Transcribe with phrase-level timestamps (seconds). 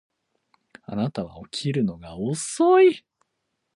[0.81, 3.05] あなたは起きるのが遅い